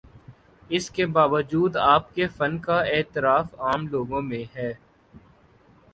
اس 0.69 0.89
کے 0.89 1.05
باوجود 1.07 1.75
آپ 1.77 2.15
کے 2.15 2.27
فن 2.27 2.57
کا 2.59 2.79
اعتراف 2.81 3.53
عام 3.59 3.87
لوگوں 3.87 4.21
میں 4.21 4.43
ہے۔ 4.55 4.73